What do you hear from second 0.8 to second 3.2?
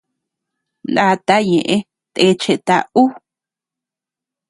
Ndata ñeʼe techeta ú.